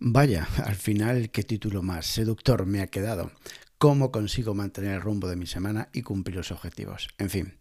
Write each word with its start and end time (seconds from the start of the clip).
Vaya, 0.00 0.46
al 0.64 0.76
final, 0.76 1.30
qué 1.30 1.42
título 1.42 1.82
más 1.82 2.06
seductor 2.06 2.66
me 2.66 2.82
ha 2.82 2.86
quedado. 2.86 3.32
¿Cómo 3.78 4.12
consigo 4.12 4.54
mantener 4.54 4.94
el 4.94 5.00
rumbo 5.00 5.28
de 5.28 5.34
mi 5.34 5.46
semana 5.46 5.88
y 5.92 6.02
cumplir 6.02 6.36
los 6.36 6.52
objetivos? 6.52 7.08
En 7.18 7.30
fin, 7.30 7.54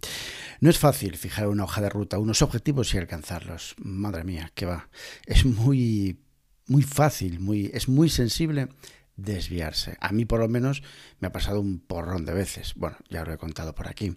no 0.60 0.70
es 0.70 0.78
fácil 0.78 1.18
fijar 1.18 1.48
una 1.48 1.64
hoja 1.64 1.82
de 1.82 1.90
ruta, 1.90 2.20
unos 2.20 2.44
objetivos 2.44 2.94
y 2.94 3.00
alcanzarlos. 3.00 3.74
Madre 3.80 4.24
mía, 4.24 4.52
qué 4.54 4.68
va. 4.68 4.88
Es 5.26 5.46
muy, 5.46 6.20
muy 6.68 6.84
fácil, 6.84 7.40
muy, 7.40 7.72
es 7.74 7.90
muy 7.90 8.08
sensible 8.08 8.70
desviarse. 9.16 9.98
A 10.00 10.12
mí 10.12 10.26
por 10.26 10.40
lo 10.40 10.48
menos 10.48 10.84
me 11.20 11.30
ha 11.30 11.32
pasado 11.32 11.60
un 11.60 11.80
porrón 11.80 12.24
de 12.26 12.36
veces. 12.36 12.74
Bueno, 12.76 12.98
ya 13.10 13.26
lo 13.26 13.34
he 13.34 13.38
contado 13.38 13.74
por 13.74 13.88
aquí. 13.88 14.16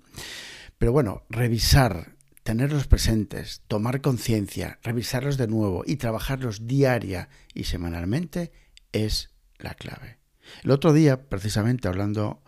Pero 0.76 0.92
bueno, 0.92 1.22
revisar 1.30 2.16
tenerlos 2.42 2.86
presentes, 2.86 3.62
tomar 3.68 4.00
conciencia, 4.00 4.78
revisarlos 4.82 5.36
de 5.36 5.48
nuevo 5.48 5.82
y 5.86 5.96
trabajarlos 5.96 6.66
diaria 6.66 7.28
y 7.54 7.64
semanalmente 7.64 8.52
es 8.92 9.30
la 9.58 9.74
clave. 9.74 10.18
El 10.64 10.70
otro 10.70 10.92
día, 10.92 11.28
precisamente 11.28 11.88
hablando, 11.88 12.42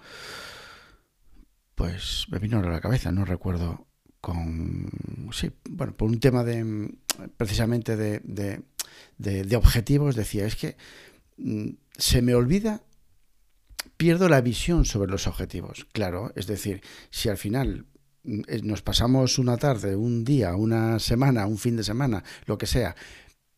pues 1.75 2.27
me 2.31 2.39
vino 2.39 2.59
a 2.59 2.63
la 2.63 2.81
cabeza, 2.81 3.13
no 3.13 3.25
recuerdo 3.25 3.87
con, 4.21 4.91
sí, 5.33 5.51
bueno, 5.69 5.97
por 5.97 6.09
un 6.09 6.21
tema 6.21 6.45
de, 6.45 6.95
precisamente 7.37 7.97
de, 7.97 8.21
de, 8.25 9.45
de 9.45 9.57
objetivos, 9.57 10.15
decía, 10.15 10.47
es 10.47 10.57
que 10.57 10.77
mm, 11.39 11.71
se 11.97 12.23
me 12.23 12.35
olvida 12.35 12.83
pierdo 13.97 14.29
la 14.29 14.41
visión 14.41 14.85
sobre 14.85 15.11
los 15.11 15.27
objetivos. 15.27 15.87
Claro, 15.93 16.33
es 16.35 16.47
decir, 16.47 16.83
si 17.11 17.29
al 17.29 17.37
final 17.37 17.87
nos 18.25 18.83
pasamos 18.83 19.39
una 19.39 19.57
tarde, 19.57 19.97
un 19.97 20.25
día, 20.25 20.55
una 20.55 20.99
semana, 20.99 21.47
un 21.47 21.59
fin 21.59 21.77
de 21.77 21.85
semana, 21.85 22.23
lo 22.47 22.57
que 22.57 22.67
sea, 22.67 22.95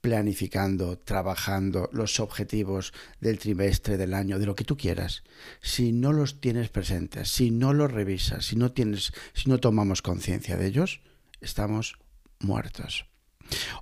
planificando, 0.01 0.99
trabajando 0.99 1.89
los 1.93 2.21
objetivos 2.21 2.93
del 3.21 3.39
trimestre, 3.39 3.97
del 3.97 4.13
año, 4.13 4.39
de 4.39 4.47
lo 4.47 4.55
que 4.55 4.65
tú 4.65 4.77
quieras. 4.77 5.23
Si 5.63 5.93
no 5.93 6.13
los 6.13 6.41
tienes 6.43 6.69
presentes, 6.69 7.31
si 7.31 7.51
no 7.51 7.73
los 7.73 7.91
revisas, 7.91 8.45
si 8.45 8.57
no 8.57 8.73
tienes, 8.73 9.13
si 9.33 9.49
no 9.49 9.59
tomamos 9.59 10.03
conciencia 10.03 10.57
de 10.57 10.67
ellos, 10.67 11.01
estamos 11.41 11.97
muertos. 12.39 13.07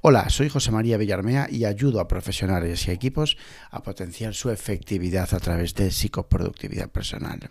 Hola, 0.00 0.28
soy 0.30 0.48
José 0.48 0.70
María 0.70 0.96
Villarmea 0.96 1.48
y 1.50 1.64
ayudo 1.64 2.00
a 2.00 2.08
profesionales 2.08 2.86
y 2.86 2.90
equipos 2.90 3.36
a 3.70 3.82
potenciar 3.82 4.34
su 4.34 4.50
efectividad 4.50 5.32
a 5.34 5.40
través 5.40 5.74
de 5.74 5.90
psicoproductividad 5.90 6.90
personal. 6.90 7.50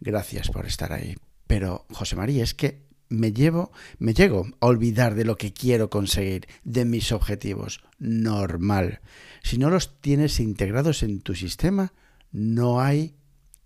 Gracias 0.00 0.48
por 0.48 0.66
estar 0.66 0.92
ahí. 0.92 1.16
Pero, 1.50 1.84
José 1.90 2.14
María, 2.14 2.44
es 2.44 2.54
que 2.54 2.86
me 3.08 3.32
llevo, 3.32 3.72
me 3.98 4.14
llego 4.14 4.46
a 4.60 4.66
olvidar 4.66 5.16
de 5.16 5.24
lo 5.24 5.36
que 5.36 5.52
quiero 5.52 5.90
conseguir, 5.90 6.46
de 6.62 6.84
mis 6.84 7.10
objetivos. 7.10 7.82
Normal. 7.98 9.00
Si 9.42 9.58
no 9.58 9.68
los 9.68 10.00
tienes 10.00 10.38
integrados 10.38 11.02
en 11.02 11.22
tu 11.22 11.34
sistema, 11.34 11.92
no 12.30 12.80
hay 12.80 13.16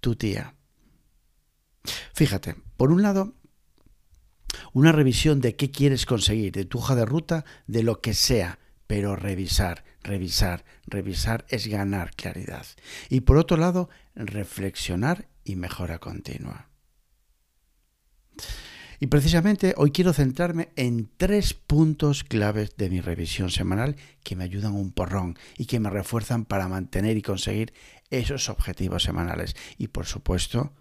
tu 0.00 0.16
tía. 0.16 0.54
Fíjate, 2.14 2.56
por 2.78 2.90
un 2.90 3.02
lado, 3.02 3.34
una 4.72 4.90
revisión 4.90 5.42
de 5.42 5.54
qué 5.54 5.70
quieres 5.70 6.06
conseguir, 6.06 6.52
de 6.52 6.64
tu 6.64 6.78
hoja 6.78 6.94
de 6.94 7.04
ruta, 7.04 7.44
de 7.66 7.82
lo 7.82 8.00
que 8.00 8.14
sea, 8.14 8.60
pero 8.86 9.14
revisar, 9.14 9.84
revisar, 10.02 10.64
revisar 10.86 11.44
es 11.50 11.66
ganar 11.66 12.12
claridad. 12.16 12.64
Y 13.10 13.20
por 13.20 13.36
otro 13.36 13.58
lado, 13.58 13.90
reflexionar 14.14 15.28
y 15.44 15.56
mejora 15.56 15.98
continua. 15.98 16.70
Y 19.00 19.08
precisamente 19.08 19.74
hoy 19.76 19.90
quiero 19.90 20.12
centrarme 20.12 20.70
en 20.76 21.10
tres 21.16 21.52
puntos 21.52 22.24
claves 22.24 22.76
de 22.76 22.88
mi 22.90 23.00
revisión 23.00 23.50
semanal 23.50 23.96
que 24.22 24.36
me 24.36 24.44
ayudan 24.44 24.74
un 24.74 24.92
porrón 24.92 25.36
y 25.58 25.66
que 25.66 25.80
me 25.80 25.90
refuerzan 25.90 26.44
para 26.44 26.68
mantener 26.68 27.16
y 27.16 27.22
conseguir 27.22 27.74
esos 28.10 28.48
objetivos 28.48 29.02
semanales. 29.02 29.56
Y 29.78 29.88
por 29.88 30.06
supuesto, 30.06 30.72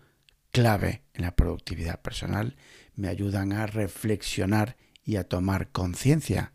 clave 0.52 1.04
en 1.14 1.24
la 1.24 1.36
productividad 1.36 2.02
personal, 2.02 2.56
me 2.96 3.08
ayudan 3.08 3.52
a 3.54 3.66
reflexionar 3.66 4.78
y 5.04 5.18
a 5.18 5.28
tomar 5.28 5.72
conciencia 5.72 6.54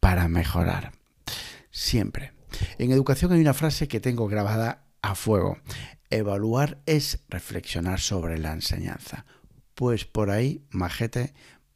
para 0.00 0.28
mejorar. 0.28 0.92
Siempre. 1.70 2.32
En 2.78 2.90
educación 2.90 3.32
hay 3.32 3.40
una 3.40 3.54
frase 3.54 3.88
que 3.88 4.00
tengo 4.00 4.26
grabada 4.28 4.84
a 5.02 5.14
fuego. 5.14 5.58
Evaluar 6.10 6.78
es 6.86 7.20
reflexionar 7.28 8.00
sobre 8.00 8.38
la 8.38 8.52
enseñanza 8.52 9.24
pues 9.76 10.06
por 10.06 10.30
ahí, 10.30 10.64
majete, 10.70 11.34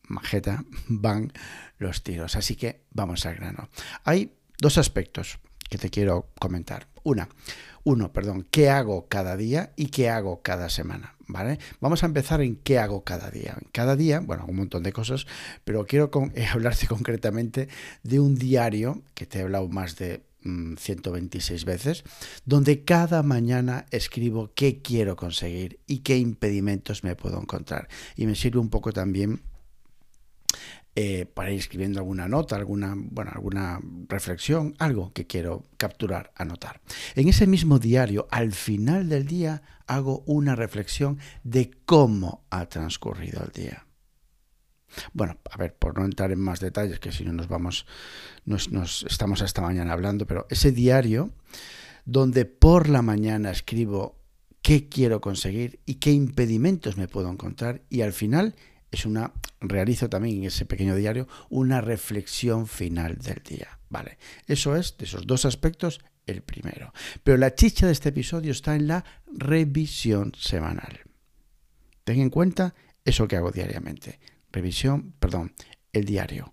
majeta, 0.08 0.64
van 0.88 1.32
los 1.78 2.02
tiros. 2.02 2.34
Así 2.34 2.56
que 2.56 2.82
vamos 2.90 3.24
al 3.26 3.36
grano. 3.36 3.68
Hay 4.02 4.32
dos 4.58 4.78
aspectos 4.78 5.38
que 5.68 5.78
te 5.78 5.90
quiero 5.90 6.30
comentar. 6.40 6.88
Una, 7.04 7.28
uno, 7.84 8.12
perdón, 8.12 8.46
qué 8.50 8.70
hago 8.70 9.06
cada 9.08 9.36
día 9.36 9.72
y 9.76 9.86
qué 9.86 10.10
hago 10.10 10.42
cada 10.42 10.68
semana. 10.68 11.14
¿Vale? 11.28 11.60
Vamos 11.80 12.02
a 12.02 12.06
empezar 12.06 12.40
en 12.40 12.56
qué 12.56 12.80
hago 12.80 13.04
cada 13.04 13.30
día. 13.30 13.56
Cada 13.70 13.94
día, 13.94 14.18
bueno, 14.18 14.44
un 14.48 14.56
montón 14.56 14.82
de 14.82 14.92
cosas, 14.92 15.28
pero 15.62 15.86
quiero 15.86 16.10
hablarte 16.52 16.88
concretamente 16.88 17.68
de 18.02 18.18
un 18.18 18.34
diario 18.34 19.02
que 19.14 19.26
te 19.26 19.38
he 19.38 19.42
hablado 19.42 19.68
más 19.68 19.96
de 19.96 20.24
126 20.42 21.64
mm, 21.64 21.66
veces, 21.66 22.04
donde 22.44 22.84
cada 22.84 23.22
mañana 23.22 23.86
escribo 23.90 24.52
qué 24.54 24.80
quiero 24.82 25.16
conseguir 25.16 25.80
y 25.86 25.98
qué 25.98 26.18
impedimentos 26.18 27.04
me 27.04 27.16
puedo 27.16 27.40
encontrar. 27.40 27.88
Y 28.16 28.26
me 28.26 28.34
sirve 28.34 28.58
un 28.58 28.70
poco 28.70 28.92
también 28.92 29.42
eh, 30.96 31.24
para 31.24 31.52
ir 31.52 31.58
escribiendo 31.58 32.00
alguna 32.00 32.26
nota, 32.26 32.56
alguna, 32.56 32.94
bueno, 32.96 33.30
alguna 33.32 33.80
reflexión, 34.08 34.74
algo 34.78 35.12
que 35.12 35.26
quiero 35.26 35.64
capturar, 35.76 36.32
anotar. 36.34 36.80
En 37.14 37.28
ese 37.28 37.46
mismo 37.46 37.78
diario, 37.78 38.26
al 38.30 38.52
final 38.52 39.08
del 39.08 39.24
día, 39.24 39.62
hago 39.86 40.24
una 40.26 40.56
reflexión 40.56 41.18
de 41.44 41.70
cómo 41.84 42.44
ha 42.50 42.66
transcurrido 42.66 43.42
el 43.44 43.52
día. 43.52 43.86
Bueno, 45.12 45.38
a 45.50 45.56
ver, 45.56 45.74
por 45.74 45.98
no 45.98 46.04
entrar 46.04 46.32
en 46.32 46.40
más 46.40 46.60
detalles, 46.60 47.00
que 47.00 47.12
si 47.12 47.24
no 47.24 47.32
nos 47.32 47.48
vamos, 47.48 47.86
nos, 48.44 49.04
estamos 49.08 49.42
hasta 49.42 49.62
mañana 49.62 49.92
hablando, 49.92 50.26
pero 50.26 50.46
ese 50.50 50.72
diario 50.72 51.32
donde 52.04 52.44
por 52.44 52.88
la 52.88 53.02
mañana 53.02 53.50
escribo 53.50 54.18
qué 54.62 54.88
quiero 54.88 55.20
conseguir 55.20 55.80
y 55.86 55.96
qué 55.96 56.12
impedimentos 56.12 56.96
me 56.96 57.08
puedo 57.08 57.30
encontrar 57.30 57.82
y 57.88 58.02
al 58.02 58.12
final 58.12 58.54
es 58.90 59.06
una 59.06 59.32
realizo 59.60 60.08
también 60.08 60.38
en 60.38 60.44
ese 60.44 60.66
pequeño 60.66 60.96
diario 60.96 61.28
una 61.48 61.80
reflexión 61.80 62.66
final 62.66 63.18
del 63.18 63.42
día. 63.44 63.78
Vale, 63.88 64.18
eso 64.46 64.76
es 64.76 64.96
de 64.96 65.04
esos 65.04 65.26
dos 65.26 65.44
aspectos 65.44 66.00
el 66.26 66.42
primero. 66.42 66.92
Pero 67.22 67.36
la 67.38 67.54
chicha 67.54 67.86
de 67.86 67.92
este 67.92 68.10
episodio 68.10 68.52
está 68.52 68.74
en 68.74 68.86
la 68.88 69.04
revisión 69.32 70.32
semanal. 70.36 71.00
Ten 72.04 72.20
en 72.20 72.30
cuenta 72.30 72.74
eso 73.04 73.26
que 73.28 73.36
hago 73.36 73.50
diariamente 73.50 74.20
revisión, 74.52 75.12
perdón, 75.18 75.54
el 75.92 76.04
diario. 76.04 76.52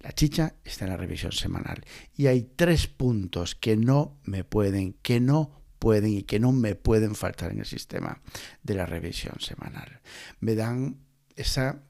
La 0.00 0.12
chicha 0.12 0.54
está 0.64 0.84
en 0.84 0.92
la 0.92 0.96
revisión 0.96 1.32
semanal. 1.32 1.84
Y 2.14 2.26
hay 2.26 2.42
tres 2.42 2.86
puntos 2.86 3.54
que 3.54 3.76
no 3.76 4.18
me 4.24 4.44
pueden, 4.44 4.94
que 5.02 5.20
no 5.20 5.58
pueden 5.78 6.12
y 6.12 6.22
que 6.22 6.40
no 6.40 6.52
me 6.52 6.74
pueden 6.74 7.14
faltar 7.14 7.50
en 7.50 7.60
el 7.60 7.66
sistema 7.66 8.20
de 8.62 8.74
la 8.74 8.86
revisión 8.86 9.40
semanal. 9.40 10.00
Me 10.40 10.54
dan 10.54 10.98
esa 11.36 11.82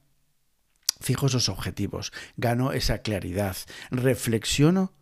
fijo 0.99 1.27
esos 1.27 1.49
objetivos, 1.49 2.11
gano 2.37 2.73
esa 2.73 2.99
claridad, 2.99 3.55
reflexiono 3.89 4.93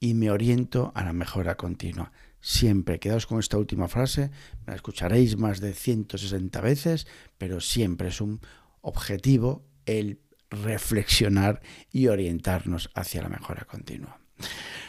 y 0.00 0.14
me 0.14 0.30
oriento 0.30 0.92
a 0.94 1.04
la 1.04 1.12
mejora 1.12 1.56
continua. 1.56 2.12
Siempre, 2.40 2.98
quedaos 2.98 3.26
con 3.26 3.40
esta 3.40 3.58
última 3.58 3.88
frase, 3.88 4.30
me 4.64 4.68
la 4.68 4.76
escucharéis 4.76 5.36
más 5.36 5.60
de 5.60 5.74
160 5.74 6.60
veces, 6.60 7.06
pero 7.36 7.60
siempre 7.60 8.08
es 8.08 8.20
un 8.20 8.40
objetivo 8.80 9.67
el 9.88 10.20
reflexionar 10.50 11.60
y 11.90 12.06
orientarnos 12.08 12.90
hacia 12.94 13.22
la 13.22 13.28
mejora 13.28 13.64
continua. 13.64 14.20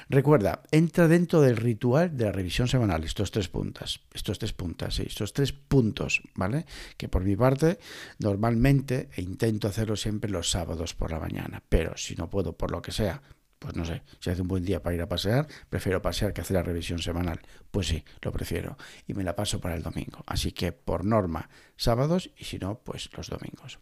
Recuerda, 0.10 0.64
entra 0.72 1.08
dentro 1.08 1.42
del 1.42 1.58
ritual 1.58 2.16
de 2.16 2.26
la 2.26 2.32
revisión 2.32 2.68
semanal, 2.68 3.04
estos 3.04 3.32
tres 3.32 3.48
puntas, 3.48 4.02
estos 4.14 4.40
tres 4.40 4.54
puntas, 4.54 5.00
estos 5.00 5.34
tres 5.34 5.54
puntos, 5.54 6.22
¿vale? 6.36 6.66
Que 6.98 7.10
por 7.10 7.24
mi 7.24 7.36
parte, 7.36 7.80
normalmente 8.20 9.10
e 9.16 9.22
intento 9.22 9.68
hacerlo 9.68 9.96
siempre 9.96 10.32
los 10.32 10.50
sábados 10.50 10.94
por 10.94 11.12
la 11.12 11.20
mañana, 11.20 11.64
pero 11.70 11.98
si 11.98 12.16
no 12.16 12.30
puedo 12.30 12.58
por 12.58 12.72
lo 12.72 12.82
que 12.82 12.92
sea, 12.92 13.22
pues 13.60 13.76
no 13.76 13.86
sé, 13.86 14.04
si 14.20 14.30
hace 14.30 14.42
un 14.42 14.48
buen 14.48 14.64
día 14.64 14.82
para 14.82 14.96
ir 14.96 15.02
a 15.02 15.10
pasear, 15.10 15.48
prefiero 15.70 16.02
pasear 16.02 16.34
que 16.34 16.42
hacer 16.42 16.56
la 16.56 16.64
revisión 16.64 17.00
semanal. 17.00 17.42
Pues 17.72 17.88
sí, 17.88 18.06
lo 18.22 18.32
prefiero. 18.32 18.78
Y 19.06 19.14
me 19.14 19.24
la 19.26 19.36
paso 19.36 19.60
para 19.60 19.76
el 19.76 19.84
domingo. 19.84 20.24
Así 20.28 20.54
que 20.54 20.72
por 20.72 21.04
norma, 21.04 21.50
sábados 21.76 22.32
y 22.38 22.46
si 22.46 22.58
no, 22.58 22.80
pues 22.80 23.10
los 23.18 23.28
domingos. 23.28 23.80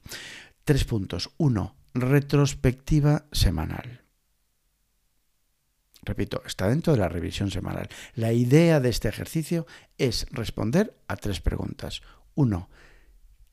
Tres 0.68 0.84
puntos. 0.84 1.30
Uno, 1.38 1.78
retrospectiva 1.94 3.24
semanal. 3.32 4.04
Repito, 6.02 6.44
está 6.46 6.68
dentro 6.68 6.92
de 6.92 7.00
la 7.00 7.08
revisión 7.08 7.52
semanal. 7.52 7.88
La 8.16 8.34
idea 8.34 8.82
de 8.82 8.90
este 8.90 9.08
ejercicio 9.08 9.66
es 9.98 10.28
responder 10.30 11.00
a 11.08 11.16
tres 11.16 11.40
preguntas. 11.40 12.02
Uno, 12.36 12.70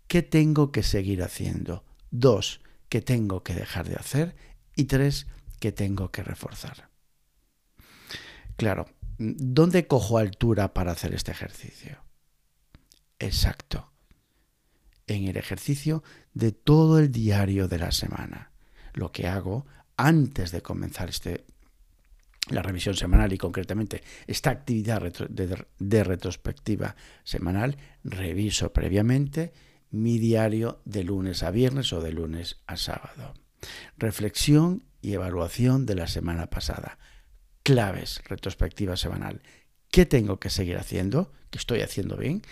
¿qué 0.09 0.23
tengo 0.23 0.73
que 0.73 0.83
seguir 0.83 1.23
haciendo? 1.23 1.85
Dos, 2.11 2.61
¿qué 2.89 3.01
tengo 3.01 3.45
que 3.45 3.55
dejar 3.55 3.89
de 3.89 3.95
hacer? 3.95 4.35
Y 4.75 4.87
tres, 4.87 5.29
¿qué 5.61 5.71
tengo 5.71 6.11
que 6.11 6.25
reforzar? 6.25 6.91
Claro, 8.57 8.87
¿dónde 9.19 9.87
cojo 9.87 10.19
altura 10.19 10.75
para 10.75 10.91
hacer 10.91 11.15
este 11.15 11.31
ejercicio? 11.31 11.97
Exacto. 13.21 13.94
En 15.07 15.27
el 15.29 15.37
ejercicio 15.37 16.03
de 16.33 16.53
todo 16.53 16.99
el 16.99 17.13
diario 17.13 17.69
de 17.69 17.79
la 17.79 17.93
semana. 17.93 18.51
Lo 18.95 19.13
que 19.13 19.27
hago 19.27 19.67
antes 19.97 20.51
de 20.51 20.63
comenzar 20.63 21.09
este, 21.09 21.45
la 22.49 22.63
revisión 22.63 22.95
semanal 22.95 23.33
y 23.33 23.39
concretamente 23.39 24.03
esta 24.27 24.51
actividad 24.51 25.03
de, 25.03 26.05
retrospectiva 26.05 26.95
semanal, 27.23 27.79
reviso 28.03 28.73
previamente 28.73 29.53
mi 29.91 30.19
diario 30.19 30.81
de 30.85 31.05
lunes 31.05 31.43
a 31.43 31.51
viernes 31.51 31.93
o 31.93 32.01
de 32.01 32.13
lunes 32.13 32.61
a 32.67 32.77
sábado. 32.77 33.35
Reflexión 33.97 34.85
y 35.01 35.15
evaluación 35.15 35.87
de 35.87 35.95
la 35.95 36.07
semana 36.07 36.49
pasada. 36.51 36.99
Claves, 37.63 38.21
retrospectiva 38.29 38.97
semanal. 38.97 39.43
¿Qué 39.91 40.05
tengo 40.05 40.39
que 40.39 40.51
seguir 40.51 40.77
haciendo? 40.77 41.33
¿Qué 41.51 41.59
estoy 41.59 41.81
haciendo 41.81 42.17
bien? 42.17 42.43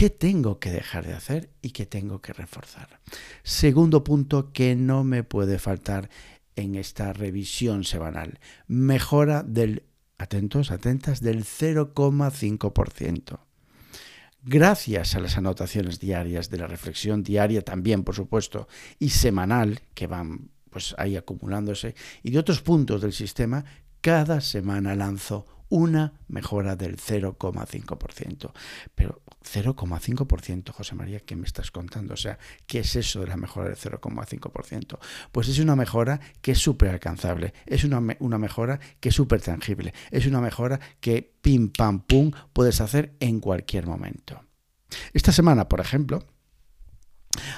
¿Qué 0.00 0.08
tengo 0.08 0.58
que 0.58 0.70
dejar 0.70 1.06
de 1.06 1.12
hacer 1.12 1.50
y 1.60 1.72
qué 1.72 1.84
tengo 1.84 2.22
que 2.22 2.32
reforzar? 2.32 3.00
Segundo 3.42 4.02
punto 4.02 4.50
que 4.50 4.74
no 4.74 5.04
me 5.04 5.24
puede 5.24 5.58
faltar 5.58 6.08
en 6.56 6.74
esta 6.74 7.12
revisión 7.12 7.84
semanal. 7.84 8.38
Mejora 8.66 9.42
del, 9.42 9.82
atentos, 10.16 10.70
atentas, 10.70 11.20
del 11.20 11.44
0,5%. 11.44 13.40
Gracias 14.42 15.16
a 15.16 15.20
las 15.20 15.36
anotaciones 15.36 16.00
diarias 16.00 16.48
de 16.48 16.56
la 16.56 16.66
reflexión 16.66 17.22
diaria 17.22 17.60
también, 17.60 18.02
por 18.02 18.14
supuesto, 18.14 18.68
y 18.98 19.10
semanal, 19.10 19.82
que 19.92 20.06
van 20.06 20.48
pues 20.70 20.94
ahí 20.96 21.18
acumulándose, 21.18 21.94
y 22.22 22.30
de 22.30 22.38
otros 22.38 22.62
puntos 22.62 23.02
del 23.02 23.12
sistema, 23.12 23.66
cada 24.00 24.40
semana 24.40 24.94
lanzo 24.96 25.59
una 25.70 26.12
mejora 26.28 26.76
del 26.76 26.96
0,5%. 26.96 28.52
Pero 28.94 29.22
0,5%, 29.42 30.70
José 30.70 30.94
María, 30.94 31.20
¿qué 31.20 31.36
me 31.36 31.46
estás 31.46 31.70
contando? 31.70 32.14
O 32.14 32.16
sea, 32.16 32.38
¿qué 32.66 32.80
es 32.80 32.94
eso 32.96 33.20
de 33.20 33.28
la 33.28 33.36
mejora 33.36 33.68
del 33.68 33.78
0,5%? 33.78 34.98
Pues 35.32 35.48
es 35.48 35.58
una 35.58 35.76
mejora 35.76 36.20
que 36.42 36.52
es 36.52 36.58
súper 36.58 36.90
alcanzable, 36.90 37.54
es 37.64 37.84
una, 37.84 38.00
mejora 38.00 38.78
que 39.00 39.08
es 39.08 39.14
súper 39.14 39.40
tangible, 39.40 39.94
es 40.10 40.26
una 40.26 40.40
mejora 40.40 40.78
que 41.00 41.34
pim, 41.40 41.70
pam, 41.70 42.00
pum 42.00 42.32
puedes 42.52 42.80
hacer 42.80 43.16
en 43.20 43.40
cualquier 43.40 43.86
momento. 43.86 44.44
Esta 45.12 45.32
semana, 45.32 45.68
por 45.68 45.80
ejemplo, 45.80 46.24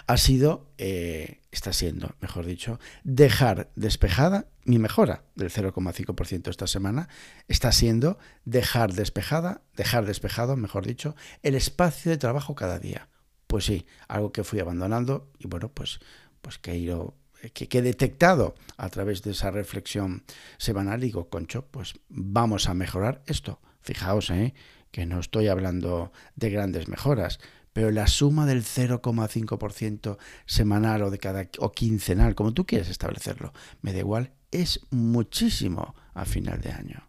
ha 0.07 0.17
sido, 0.17 0.71
eh, 0.79 1.41
está 1.51 1.73
siendo, 1.73 2.15
mejor 2.21 2.47
dicho, 2.47 2.79
dejar 3.05 3.71
despejada 3.75 4.47
mi 4.65 4.79
mejora 4.79 5.25
del 5.35 5.51
0,5% 5.51 6.51
esta 6.51 6.67
semana, 6.67 7.09
está 7.49 7.73
siendo 7.73 8.19
dejar 8.45 8.93
despejada, 8.93 9.63
dejar 9.77 10.05
despejado, 10.05 10.57
mejor 10.57 10.87
dicho, 10.87 11.17
el 11.43 11.55
espacio 11.55 12.11
de 12.11 12.19
trabajo 12.19 12.55
cada 12.55 12.79
día. 12.79 13.09
Pues 13.47 13.65
sí, 13.65 13.87
algo 14.09 14.33
que 14.33 14.45
fui 14.45 14.61
abandonando 14.61 15.31
y 15.39 15.49
bueno, 15.49 15.71
pues, 15.71 16.01
pues 16.41 16.59
que 16.59 16.73
he 16.73 16.79
ido 16.79 17.17
que, 17.51 17.69
he 17.71 17.83
detectado 17.83 18.55
a 18.77 18.89
través 18.89 19.23
de 19.23 19.33
esa 19.33 19.51
reflexión 19.51 20.25
semanal, 20.59 21.01
digo, 21.01 21.29
Concho, 21.29 21.67
pues 21.71 21.95
vamos 22.09 22.69
a 22.69 22.75
mejorar 22.75 23.23
esto. 23.27 23.61
Fijaos, 23.81 24.31
¿eh? 24.31 24.55
que 24.93 25.07
no 25.07 25.19
estoy 25.19 25.49
hablando 25.49 26.13
de 26.37 26.51
grandes 26.51 26.87
mejoras, 26.87 27.41
pero 27.73 27.91
la 27.91 28.07
suma 28.07 28.47
del 28.47 28.65
0,5% 28.65 30.19
semanal 30.47 31.03
o 31.03 31.11
de 31.11 31.19
cada 31.19 31.49
o 31.59 31.73
quincenal, 31.73 32.35
como 32.35 32.53
tú 32.53 32.67
quieras 32.67 32.89
establecerlo, 32.89 33.53
me 33.81 33.93
da 33.93 34.01
igual, 34.01 34.33
es 34.51 34.81
muchísimo 34.91 35.95
a 36.15 36.25
final 36.25 36.61
de 36.61 36.73
año. 36.73 37.09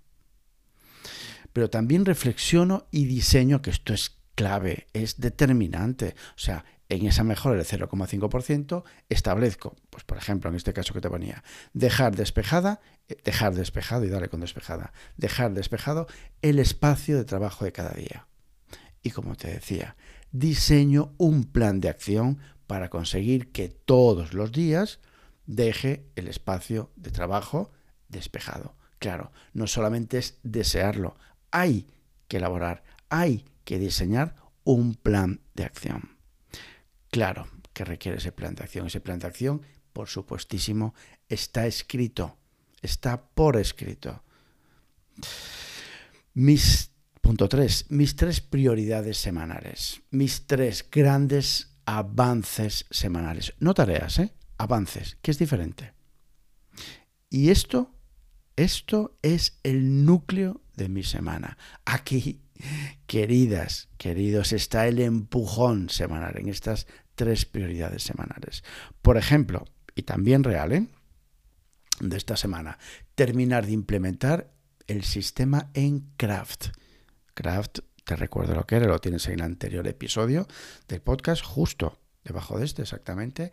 Pero 1.52 1.70
también 1.70 2.06
reflexiono 2.06 2.88
y 2.90 3.06
diseño 3.06 3.62
que 3.62 3.70
esto 3.70 3.94
es 3.94 4.18
clave, 4.36 4.88
es 4.94 5.20
determinante. 5.20 6.16
O 6.36 6.40
sea, 6.40 6.66
en 6.90 7.06
esa 7.06 7.24
mejora 7.24 7.56
del 7.56 7.66
0,5% 7.66 8.84
establezco, 9.10 9.76
pues 9.90 10.04
por 10.04 10.18
ejemplo, 10.18 10.50
en 10.50 10.56
este 10.56 10.74
caso 10.74 10.94
que 10.94 11.02
te 11.02 11.10
ponía, 11.10 11.44
dejar 11.74 12.16
despejada, 12.16 12.82
eh, 13.08 13.18
dejar 13.24 13.54
despejado 13.54 14.06
y 14.06 14.10
darle 14.10 14.30
con 14.30 14.42
despejada, 14.42 14.94
dejar 15.18 15.54
despejado 15.54 16.08
el 16.42 16.60
espacio 16.60 17.18
de 17.18 17.26
trabajo 17.26 17.66
de 17.66 17.72
cada 17.72 17.92
día. 17.92 18.28
Y 19.02 19.12
como 19.12 19.36
te 19.36 19.50
decía, 19.50 19.96
diseño 20.34 21.14
un 21.18 21.46
plan 21.46 21.80
de 21.80 21.88
acción 21.88 22.40
para 22.68 22.90
conseguir 22.90 23.54
que 23.54 23.70
todos 23.70 24.34
los 24.34 24.52
días 24.52 25.00
deje 25.46 26.06
el 26.16 26.28
espacio 26.28 26.92
de 26.98 27.12
trabajo 27.12 27.72
despejado. 28.10 28.76
Claro, 29.00 29.32
no 29.54 29.68
solamente 29.68 30.18
es 30.18 30.40
desearlo, 30.44 31.16
hay 31.52 31.88
que 32.28 32.38
elaborar, 32.38 32.84
hay 33.10 33.46
que 33.64 33.80
diseñar 33.80 34.36
un 34.64 34.96
plan 34.96 35.42
de 35.54 35.64
acción. 35.64 36.18
Claro 37.10 37.48
que 37.74 37.86
requiere 37.86 38.18
ese 38.18 38.32
plan 38.32 38.56
de 38.56 38.64
acción. 38.64 38.88
Ese 38.88 39.02
plan 39.02 39.20
de 39.20 39.28
acción, 39.28 39.62
por 39.92 40.08
supuestísimo, 40.08 40.94
está 41.28 41.66
escrito, 41.66 42.38
está 42.82 43.26
por 43.28 43.58
escrito. 43.58 44.24
Mis 46.34 46.93
Punto 47.24 47.48
3. 47.48 47.86
Mis 47.88 48.18
tres 48.18 48.42
prioridades 48.42 49.18
semanales. 49.18 50.02
Mis 50.12 50.46
tres 50.46 50.86
grandes 50.92 51.78
avances 51.86 52.86
semanales. 52.92 53.54
No 53.60 53.74
tareas, 53.74 54.20
¿eh? 54.20 54.34
Avances, 54.58 55.18
que 55.22 55.32
es 55.32 55.40
diferente. 55.40 55.94
Y 57.30 57.50
esto, 57.50 57.96
esto 58.58 59.18
es 59.22 59.58
el 59.64 60.04
núcleo 60.04 60.64
de 60.76 60.90
mi 60.90 61.04
semana. 61.04 61.58
Aquí, 61.86 62.42
queridas, 63.08 63.88
queridos, 63.98 64.52
está 64.52 64.86
el 64.90 65.00
empujón 65.00 65.90
semanal 65.90 66.38
en 66.38 66.50
estas 66.50 66.88
tres 67.16 67.46
prioridades 67.46 68.04
semanales. 68.04 68.66
Por 69.02 69.16
ejemplo, 69.16 69.64
y 69.96 70.02
también 70.02 70.44
real, 70.44 70.74
¿eh? 70.74 70.88
de 72.02 72.18
esta 72.18 72.36
semana, 72.36 72.80
terminar 73.16 73.66
de 73.66 73.72
implementar 73.72 74.52
el 74.88 75.06
sistema 75.06 75.72
en 75.74 76.12
Craft. 76.18 76.83
Craft, 77.34 77.80
te 78.04 78.16
recuerdo 78.16 78.56
lo 78.56 78.66
que 78.66 78.76
era, 78.76 78.88
lo 78.88 79.00
tienes 79.00 79.28
en 79.28 79.34
el 79.34 79.42
anterior 79.42 79.88
episodio 79.88 80.48
del 80.88 81.02
podcast, 81.02 81.44
justo 81.44 82.00
debajo 82.24 82.58
de 82.58 82.66
este 82.66 82.82
exactamente. 82.82 83.52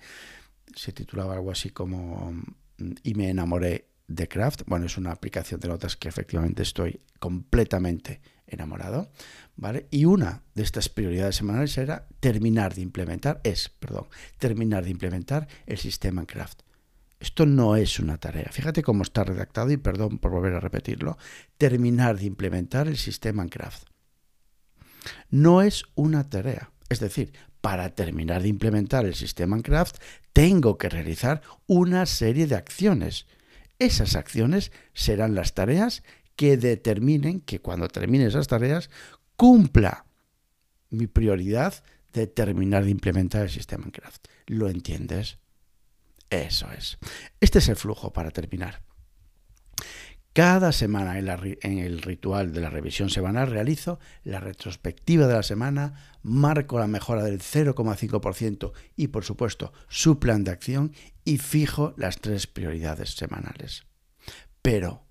Se 0.75 0.93
titulaba 0.93 1.35
algo 1.35 1.51
así 1.51 1.71
como 1.71 2.33
mm, 2.79 2.93
Y 3.03 3.15
me 3.15 3.31
enamoré 3.31 3.89
de 4.07 4.29
Craft. 4.29 4.63
Bueno, 4.67 4.87
es 4.87 4.99
una 4.99 5.13
aplicación 5.13 5.61
de 5.61 5.69
notas 5.69 5.97
que 5.97 6.09
efectivamente 6.09 6.63
estoy 6.63 7.01
completamente 7.19 8.21
enamorado, 8.47 9.13
¿vale? 9.57 9.87
Y 9.91 10.05
una 10.05 10.43
de 10.55 10.65
estas 10.65 10.89
prioridades 10.89 11.37
semanales 11.37 11.79
era 11.79 12.09
terminar 12.19 12.75
de 12.75 12.81
implementar, 12.83 13.41
es, 13.45 13.69
perdón, 13.69 14.09
terminar 14.39 14.85
de 14.85 14.91
implementar 14.91 15.47
el 15.67 15.79
sistema 15.79 16.23
en 16.23 16.27
Craft. 16.27 16.63
Esto 17.21 17.45
no 17.45 17.77
es 17.77 18.01
una 18.01 18.17
tarea. 18.17 18.49
Fíjate 18.51 18.83
cómo 18.83 19.03
está 19.03 19.25
redactado 19.25 19.71
y 19.71 19.77
perdón 19.77 20.19
por 20.19 20.33
volver 20.33 20.55
a 20.55 20.61
repetirlo. 20.61 21.19
Terminar 21.59 22.19
de 22.19 22.25
implementar 22.25 22.89
el 22.89 22.97
sistema 22.97 23.43
en 23.43 23.51
Craft. 23.51 23.89
No 25.29 25.61
es 25.61 25.85
una 25.95 26.29
tarea. 26.29 26.73
Es 26.89 26.99
decir, 26.99 27.33
para 27.61 27.91
terminar 27.95 28.43
de 28.43 28.49
implementar 28.49 29.05
el 29.05 29.15
sistema 29.15 29.55
en 29.55 29.63
Craft, 29.63 29.99
tengo 30.33 30.79
que 30.79 30.89
realizar 30.89 31.43
una 31.67 32.07
serie 32.07 32.47
de 32.47 32.57
acciones. 32.57 33.27
Esas 33.79 34.17
acciones 34.17 34.73
serán 34.95 35.35
las 35.35 35.55
tareas 35.55 36.03
que 36.37 36.57
determinen 36.57 37.41
que 37.41 37.61
cuando 37.61 37.89
termine 37.89 38.27
esas 38.27 38.49
tareas 38.49 38.89
cumpla 39.37 40.07
mi 40.89 41.07
prioridad 41.07 41.85
de 42.15 42.27
terminar 42.27 42.85
de 42.85 42.91
implementar 42.91 43.43
el 43.43 43.51
sistema 43.51 43.85
en 43.85 43.91
Craft. 43.91 44.27
¿Lo 44.47 44.71
entiendes? 44.71 45.39
Eso 46.31 46.69
es. 46.71 46.99
Este 47.41 47.59
es 47.59 47.69
el 47.69 47.77
flujo 47.77 48.13
para 48.13 48.31
terminar. 48.31 48.83
Cada 50.33 50.71
semana 50.71 51.19
en, 51.19 51.79
el 51.79 52.03
ritual 52.03 52.53
de 52.53 52.61
la 52.61 52.71
revisión 52.71 53.11
semanal 53.11 53.51
realizo 53.51 53.99
la 54.23 54.39
retrospectiva 54.39 55.27
de 55.27 55.35
la 55.35 55.43
semana, 55.43 56.19
marco 56.23 56.79
la 56.79 56.87
mejora 56.87 57.25
del 57.25 57.41
0,5% 57.41 58.73
y 58.95 59.09
por 59.09 59.25
supuesto 59.25 59.73
su 59.89 60.21
plan 60.21 60.45
de 60.45 60.53
acción 60.53 60.93
y 61.25 61.39
fijo 61.39 61.95
las 61.97 62.21
tres 62.21 62.47
prioridades 62.47 63.11
semanales. 63.17 63.87
Pero 64.63 65.10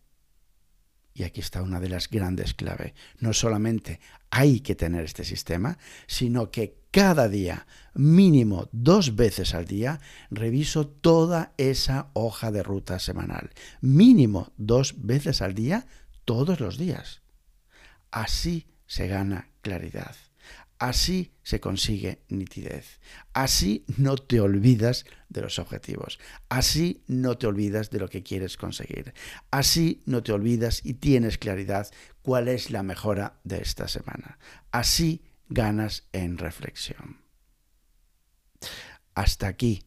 y 1.19 1.23
aquí 1.23 1.41
está 1.41 1.61
una 1.61 1.81
de 1.81 1.89
las 1.89 2.09
grandes 2.09 2.53
claves. 2.53 2.93
No 3.19 3.33
solamente 3.33 3.99
hay 4.29 4.61
que 4.61 4.73
tener 4.73 5.03
este 5.03 5.25
sistema, 5.25 5.77
sino 6.07 6.49
que 6.49 6.79
cada 6.91 7.27
día, 7.27 7.67
mínimo 7.93 8.69
dos 8.71 9.17
veces 9.17 9.53
al 9.53 9.65
día, 9.65 9.99
reviso 10.31 10.87
toda 10.87 11.51
esa 11.57 12.09
hoja 12.13 12.51
de 12.51 12.63
ruta 12.63 12.99
semanal. 12.99 13.49
Mínimo 13.81 14.53
dos 14.55 15.05
veces 15.05 15.41
al 15.41 15.55
día, 15.55 15.87
todos 16.23 16.61
los 16.61 16.77
días. 16.77 17.21
Así 18.11 18.67
se 18.87 19.07
gana 19.07 19.49
claridad. 19.61 20.15
Así 20.79 21.33
se 21.43 21.59
consigue 21.59 22.23
nitidez. 22.29 23.01
Así 23.33 23.83
no 23.97 24.15
te 24.15 24.39
olvidas 24.39 25.05
de 25.27 25.41
los 25.41 25.59
objetivos. 25.59 26.19
Así 26.47 27.03
no 27.05 27.37
te 27.37 27.47
olvidas 27.47 27.89
de 27.89 27.99
lo 27.99 28.07
que 28.07 28.23
quieres 28.23 28.55
conseguir. 28.55 29.13
Así 29.51 30.01
no 30.05 30.23
te 30.23 30.31
olvidas 30.31 30.79
y 30.85 30.93
tienes 30.93 31.37
claridad 31.37 31.89
cuál 32.21 32.47
es 32.47 32.71
la 32.71 32.81
mejora 32.81 33.41
de 33.43 33.61
esta 33.61 33.89
semana. 33.89 34.39
Así 34.71 35.21
ganas 35.49 36.07
en 36.13 36.37
reflexión. 36.37 37.17
Hasta 39.15 39.47
aquí. 39.47 39.83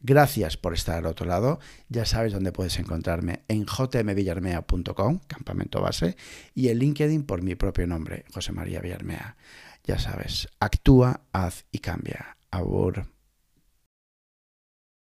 Gracias 0.00 0.56
por 0.56 0.74
estar 0.74 0.96
al 0.96 1.06
otro 1.06 1.26
lado. 1.26 1.60
Ya 1.88 2.06
sabes 2.06 2.32
dónde 2.32 2.52
puedes 2.52 2.78
encontrarme 2.78 3.44
en 3.48 3.66
jmvillarmea.com, 3.66 5.20
campamento 5.28 5.80
base, 5.80 6.16
y 6.54 6.68
en 6.68 6.78
LinkedIn 6.78 7.22
por 7.24 7.42
mi 7.42 7.54
propio 7.54 7.86
nombre, 7.86 8.24
José 8.32 8.50
María 8.50 8.80
Villarmea. 8.80 9.36
Ya 9.84 9.98
sabes, 9.98 10.48
actúa, 10.60 11.22
haz 11.32 11.64
y 11.72 11.78
cambia. 11.78 12.36
Abur. 12.50 13.06